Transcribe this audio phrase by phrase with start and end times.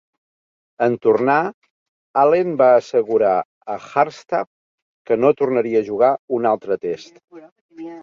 [0.85, 1.35] En tornar,
[2.23, 3.35] Allen va assegurar
[3.75, 4.51] a Hardstaff
[5.11, 7.27] que no tornaria a jugar un altre Test.